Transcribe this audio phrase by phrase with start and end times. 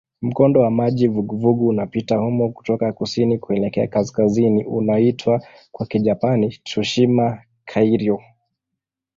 [0.21, 8.17] Mkondo wa maji vuguvugu unapita humo kutoka kusini kuelekea kaskazini unaoitwa kwa Kijapani "Tsushima-kairyū".